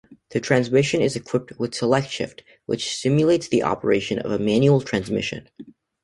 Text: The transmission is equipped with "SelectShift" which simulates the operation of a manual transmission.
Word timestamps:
The 0.31 0.39
transmission 0.39 0.99
is 1.01 1.15
equipped 1.15 1.59
with 1.59 1.73
"SelectShift" 1.75 2.39
which 2.65 2.95
simulates 2.95 3.49
the 3.49 3.61
operation 3.61 4.17
of 4.17 4.31
a 4.31 4.39
manual 4.39 4.81
transmission. 4.81 5.47